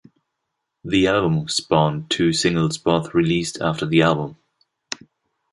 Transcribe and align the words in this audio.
The 0.83 1.05
album 1.05 1.47
spawned 1.47 2.09
two 2.09 2.33
singles, 2.33 2.79
both 2.79 3.13
released 3.13 3.59
after 3.61 3.85
the 3.85 4.01
album. 4.01 4.37